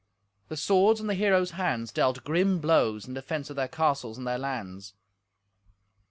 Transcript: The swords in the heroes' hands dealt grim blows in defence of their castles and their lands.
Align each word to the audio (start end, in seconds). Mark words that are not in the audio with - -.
The 0.47 0.57
swords 0.57 0.99
in 0.99 1.05
the 1.05 1.13
heroes' 1.13 1.51
hands 1.51 1.91
dealt 1.91 2.23
grim 2.23 2.57
blows 2.57 3.07
in 3.07 3.13
defence 3.13 3.51
of 3.51 3.55
their 3.55 3.67
castles 3.67 4.17
and 4.17 4.25
their 4.25 4.39
lands. 4.39 4.95